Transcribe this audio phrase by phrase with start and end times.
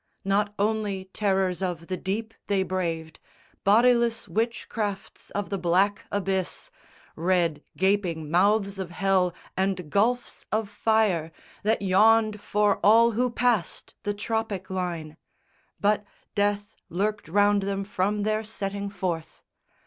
[0.25, 3.19] Not only terrors of the deep they braved,
[3.63, 6.71] Bodiless witchcrafts of the black abyss,
[7.15, 13.93] Red gaping mouths of hell and gulfs of fire That yawned for all who passed
[14.01, 15.17] the tropic line;
[15.79, 19.43] But death lurked round them from their setting forth.